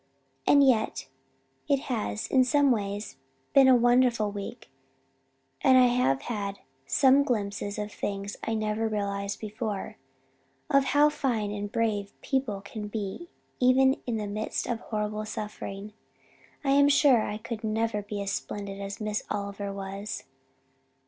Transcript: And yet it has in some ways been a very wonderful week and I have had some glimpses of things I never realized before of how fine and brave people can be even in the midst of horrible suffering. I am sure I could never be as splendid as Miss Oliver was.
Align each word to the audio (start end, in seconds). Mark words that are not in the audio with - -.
And 0.47 0.67
yet 0.67 1.07
it 1.69 1.81
has 1.81 2.25
in 2.25 2.43
some 2.43 2.71
ways 2.71 3.17
been 3.53 3.67
a 3.67 3.73
very 3.73 3.81
wonderful 3.83 4.31
week 4.31 4.71
and 5.61 5.77
I 5.77 5.85
have 5.93 6.23
had 6.23 6.57
some 6.87 7.21
glimpses 7.21 7.77
of 7.77 7.91
things 7.91 8.35
I 8.43 8.55
never 8.55 8.87
realized 8.87 9.39
before 9.39 9.97
of 10.71 10.85
how 10.85 11.09
fine 11.11 11.51
and 11.51 11.71
brave 11.71 12.19
people 12.23 12.61
can 12.61 12.87
be 12.87 13.29
even 13.59 13.93
in 14.07 14.17
the 14.17 14.25
midst 14.25 14.65
of 14.65 14.79
horrible 14.79 15.23
suffering. 15.23 15.93
I 16.63 16.71
am 16.71 16.89
sure 16.89 17.21
I 17.21 17.37
could 17.37 17.63
never 17.63 18.01
be 18.01 18.23
as 18.23 18.31
splendid 18.31 18.81
as 18.81 18.99
Miss 18.99 19.21
Oliver 19.29 19.71
was. 19.71 20.23